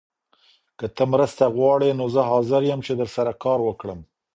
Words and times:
که 0.77 0.85
ته 0.95 1.03
مرسته 1.13 1.43
غواړې 1.55 1.89
نو 1.99 2.05
زه 2.15 2.21
حاضر 2.31 2.61
یم 2.71 2.79
چي 2.85 2.93
درسره 3.01 3.31
کار 3.43 3.59
وکړم. 3.67 3.99